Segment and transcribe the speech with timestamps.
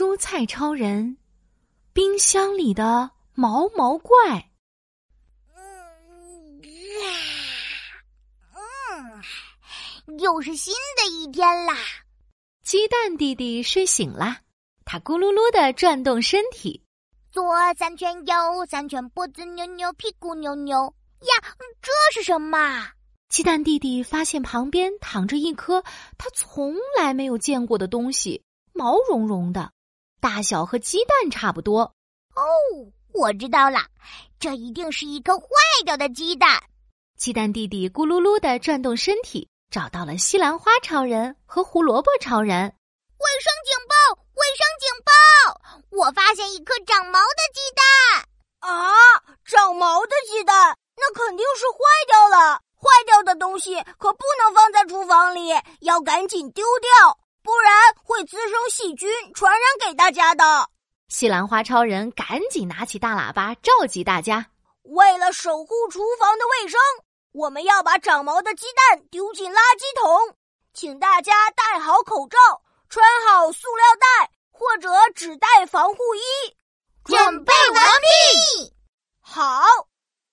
[0.00, 1.18] 蔬菜超人，
[1.92, 4.48] 冰箱里的毛毛怪。
[5.54, 6.62] 嗯，
[10.06, 11.74] 嗯，又是新的一天啦！
[12.64, 14.38] 鸡蛋弟弟睡醒啦，
[14.86, 16.82] 他咕噜噜的转动身体，
[17.30, 17.44] 左
[17.74, 20.94] 三圈，右三圈，脖子扭扭，屁股扭扭。
[21.20, 22.90] 呀，这是什么？
[23.28, 25.84] 鸡蛋弟弟发现旁边躺着一颗
[26.16, 28.42] 他从来没有见过的东西，
[28.72, 29.70] 毛茸茸的，
[30.20, 31.80] 大小和鸡蛋差不多。
[32.36, 32.44] 哦，
[33.12, 33.80] 我知道了，
[34.38, 35.46] 这一定是一颗坏
[35.84, 36.62] 掉的鸡蛋。
[37.18, 42.56] 鸡蛋弟弟咕噜噜的转动身体，找到了西兰花超人和胡萝卜超人。
[43.18, 44.22] 卫生警报！
[44.34, 45.10] 卫生警报！
[45.90, 48.24] 我发现一颗长毛的鸡蛋。
[48.60, 48.92] 啊，
[49.44, 52.60] 长毛的鸡蛋，那肯定是坏掉了。
[52.76, 55.50] 坏掉的东西可不能放在厨房里，
[55.80, 57.72] 要赶紧丢掉，不然
[58.02, 60.68] 会滋生细菌，传染给大家的。
[61.08, 64.46] 西兰花超人赶紧拿起大喇叭，召集大家：
[64.82, 66.78] 为了守护厨房的卫生，
[67.32, 70.36] 我们要把长毛的鸡蛋丢进垃圾桶，
[70.72, 72.38] 请大家戴好口罩，
[72.88, 76.20] 穿好塑料袋或者只带防护衣。
[77.04, 78.72] 准备完毕。
[79.20, 79.64] 好，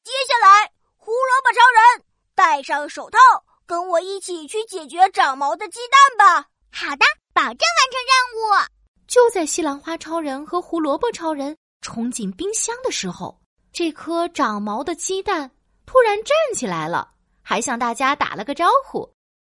[0.03, 2.05] 接下来胡萝卜超人。
[2.35, 3.17] 戴上手套，
[3.65, 6.49] 跟我一起去解决长毛的鸡蛋吧！
[6.71, 7.57] 好的，保证完
[7.91, 8.67] 成任务。
[9.07, 13.39] 就在西兰花超人和胡萝卜超人冲进冰箱的时候，
[13.71, 15.49] 这颗长毛的鸡蛋
[15.85, 19.09] 突然站起来了，还向大家打了个招呼：“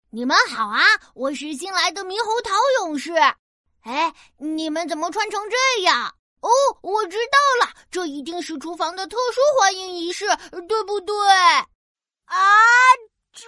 [0.10, 0.82] 你们好啊，
[1.14, 3.14] 我是新来的猕猴桃勇士。
[3.82, 6.16] 哎，你们怎么穿成这样？
[6.42, 6.50] 哦，
[6.82, 10.26] 我知道了，这一定是厨房的特殊欢迎仪式，
[10.68, 11.16] 对不对？”
[12.26, 12.38] 啊，
[13.32, 13.46] 这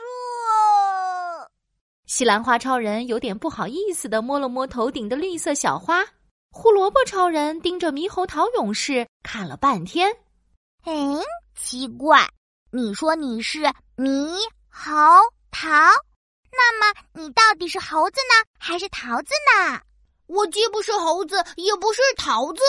[2.08, 6.06] 西兰花超人有点不好意思的摸了摸头顶的绿色小花。
[6.52, 10.16] 胡萝卜超人盯着猕猴桃勇士看了半天，
[10.86, 11.20] 嗯，
[11.56, 12.30] 奇怪，
[12.72, 13.60] 你说你是
[13.98, 14.38] 猕
[14.70, 14.92] 猴
[15.52, 15.70] 桃，
[16.52, 19.82] 那么你到底是猴子呢，还是桃子呢？
[20.28, 22.62] 我既不是猴子，也不是桃子，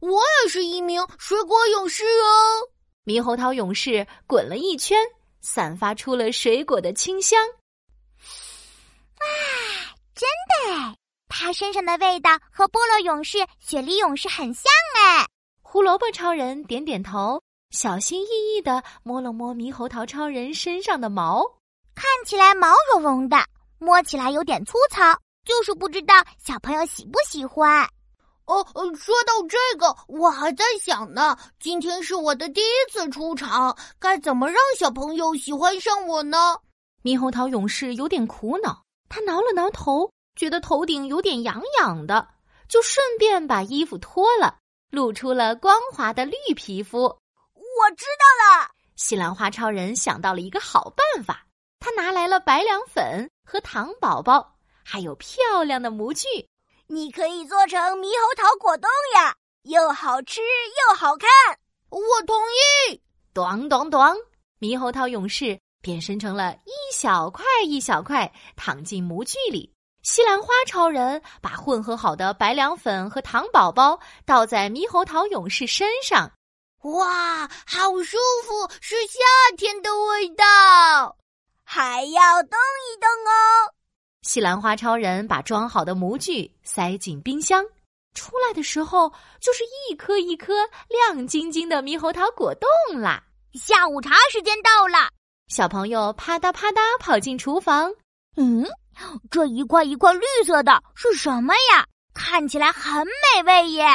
[0.00, 2.68] 我也是一名水果勇士哦。
[3.04, 4.98] 猕猴桃勇士滚了一圈。
[5.46, 7.52] 散发出了水果的清香，哇，
[10.14, 10.96] 真的哎！
[11.28, 14.64] 它身上的味道和菠萝勇士、雪梨勇士很像
[14.96, 15.26] 哎。
[15.62, 21.42] 胡萝卜超人点点头，小心翼翼的摸了摸猕猴桃超人身上的毛，
[21.94, 23.36] 看起来毛茸茸的，
[23.78, 25.02] 摸起来有点粗糙，
[25.44, 27.88] 就是不知道小朋友喜不喜欢。
[28.46, 28.64] 哦，
[28.94, 31.36] 说到这个，我还在想呢。
[31.58, 36.56] 今天是我的第一次出场，该怎么让小朋友喜欢上我呢？
[37.02, 38.84] 猕猴桃勇士有点苦恼，
[39.14, 42.30] 他挠了挠头，觉得头顶有点痒痒的，
[42.68, 44.58] 就顺便把衣服脱了，
[44.90, 47.02] 露出了光滑的绿皮肤。
[47.54, 51.46] 我知道了，西兰花超人想到了一个好办法，
[51.78, 56.26] 他拿来了白凉粉和糖宝宝，还有漂亮的模具。
[56.88, 61.30] 你可以做成猕猴桃果冻呀，又好吃又好看。
[61.88, 62.36] 我同
[62.90, 63.00] 意。
[63.32, 64.00] 咚咚咚，
[64.58, 69.70] 猕猴桃勇士变身成了一小块一小块，躺进模具里。
[70.02, 76.32] 西兰花超人把混合好的白凉粉和糖宝宝倒在猕猴桃勇士身上，
[76.84, 79.20] 哇，好舒服，是夏
[79.58, 81.16] 天的味道。
[81.62, 83.72] 还要动一动哦。
[84.22, 87.62] 西兰花超人把装好的模具塞进冰箱，
[88.14, 90.54] 出来的时候就是一颗一颗
[90.88, 93.22] 亮晶晶的猕猴桃果冻啦。
[93.54, 95.08] 下午茶时间到了，
[95.48, 97.92] 小朋友啪嗒啪嗒跑进厨房。
[98.36, 98.66] 嗯，
[99.30, 101.86] 这一块一块绿色的是什么呀？
[102.14, 103.86] 看起来很美味耶！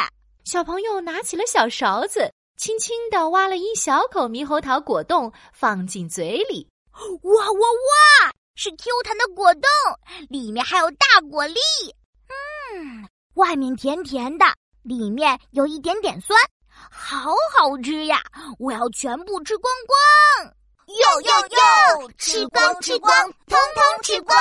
[0.46, 6.68] 小朋友拿起了小勺子，轻轻地挖了一小口猕猴桃果冻，放进嘴里。
[6.94, 8.32] 哇哇哇！
[8.56, 9.64] 是 Q 弹的果冻，
[10.30, 11.60] 里面还有大果粒。
[12.74, 14.46] 嗯，外面甜甜的，
[14.84, 16.40] 里面有一点点酸，
[16.92, 18.22] 好好吃呀！
[18.60, 20.54] 我要全部吃光光。
[21.00, 24.38] 哟哟哟，吃光吃光，通通吃光。